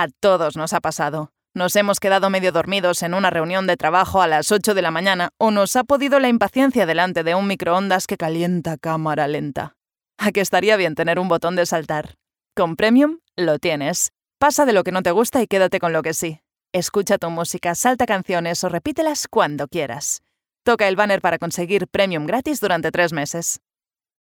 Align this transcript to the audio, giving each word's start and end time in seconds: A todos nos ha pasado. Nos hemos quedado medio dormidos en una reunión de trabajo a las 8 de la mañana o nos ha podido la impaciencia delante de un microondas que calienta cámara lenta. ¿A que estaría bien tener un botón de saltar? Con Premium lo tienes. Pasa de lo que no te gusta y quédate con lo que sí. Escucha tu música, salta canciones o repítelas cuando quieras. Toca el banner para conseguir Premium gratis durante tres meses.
A 0.00 0.06
todos 0.06 0.56
nos 0.56 0.74
ha 0.74 0.80
pasado. 0.80 1.32
Nos 1.56 1.74
hemos 1.74 1.98
quedado 1.98 2.30
medio 2.30 2.52
dormidos 2.52 3.02
en 3.02 3.14
una 3.14 3.30
reunión 3.30 3.66
de 3.66 3.76
trabajo 3.76 4.22
a 4.22 4.28
las 4.28 4.52
8 4.52 4.74
de 4.74 4.80
la 4.80 4.92
mañana 4.92 5.30
o 5.38 5.50
nos 5.50 5.74
ha 5.74 5.82
podido 5.82 6.20
la 6.20 6.28
impaciencia 6.28 6.86
delante 6.86 7.24
de 7.24 7.34
un 7.34 7.48
microondas 7.48 8.06
que 8.06 8.16
calienta 8.16 8.76
cámara 8.76 9.26
lenta. 9.26 9.74
¿A 10.16 10.30
que 10.30 10.40
estaría 10.40 10.76
bien 10.76 10.94
tener 10.94 11.18
un 11.18 11.26
botón 11.26 11.56
de 11.56 11.66
saltar? 11.66 12.14
Con 12.54 12.76
Premium 12.76 13.18
lo 13.34 13.58
tienes. 13.58 14.12
Pasa 14.38 14.66
de 14.66 14.72
lo 14.72 14.84
que 14.84 14.92
no 14.92 15.02
te 15.02 15.10
gusta 15.10 15.42
y 15.42 15.48
quédate 15.48 15.80
con 15.80 15.92
lo 15.92 16.02
que 16.02 16.14
sí. 16.14 16.42
Escucha 16.72 17.18
tu 17.18 17.28
música, 17.30 17.74
salta 17.74 18.06
canciones 18.06 18.62
o 18.62 18.68
repítelas 18.68 19.26
cuando 19.26 19.66
quieras. 19.66 20.22
Toca 20.62 20.86
el 20.86 20.94
banner 20.94 21.20
para 21.20 21.38
conseguir 21.38 21.88
Premium 21.88 22.24
gratis 22.24 22.60
durante 22.60 22.92
tres 22.92 23.12
meses. 23.12 23.58